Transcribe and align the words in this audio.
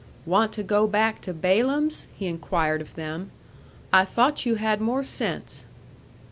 "Want 0.25 0.51
to 0.53 0.63
go 0.63 0.87
back 0.87 1.21
to 1.21 1.31
Balaam's?" 1.31 2.07
he 2.17 2.25
inquired 2.25 2.81
of 2.81 2.95
them. 2.95 3.29
"I 3.93 4.03
thought 4.03 4.47
you 4.47 4.55
had 4.55 4.81
more 4.81 5.03
sense." 5.03 5.67